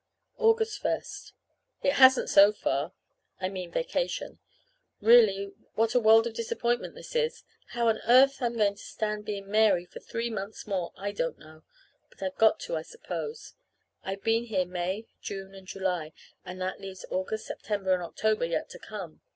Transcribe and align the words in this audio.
August 0.39 0.79
first. 0.81 1.33
It 1.83 1.93
hasn't, 1.93 2.27
so 2.27 2.51
far 2.51 2.91
I 3.39 3.49
mean 3.49 3.69
vacation. 3.71 4.39
Really, 4.99 5.53
what 5.75 5.93
a 5.93 5.99
world 5.99 6.25
of 6.25 6.33
disappointment 6.33 6.95
this 6.95 7.15
is! 7.15 7.43
How 7.75 7.87
on 7.87 7.99
earth 8.07 8.41
I'm 8.41 8.57
going 8.57 8.73
to 8.73 8.81
stand 8.83 9.25
being 9.25 9.47
Mary 9.47 9.85
for 9.85 9.99
three 9.99 10.31
months 10.31 10.65
more 10.65 10.91
I 10.97 11.11
don't 11.11 11.37
know. 11.37 11.61
But 12.09 12.23
I've 12.23 12.37
got 12.37 12.59
to, 12.61 12.75
I 12.75 12.81
suppose. 12.81 13.53
I've 14.03 14.23
been 14.23 14.45
here 14.45 14.65
May, 14.65 15.05
June, 15.21 15.53
and 15.53 15.67
July; 15.67 16.13
and 16.43 16.59
that 16.59 16.81
leaves 16.81 17.05
August, 17.11 17.45
September, 17.45 17.93
and 17.93 18.01
October 18.01 18.45
yet 18.45 18.69
to 18.71 18.79
come. 18.79 19.19